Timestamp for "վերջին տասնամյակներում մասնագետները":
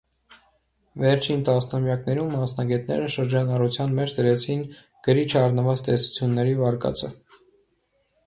1.01-3.11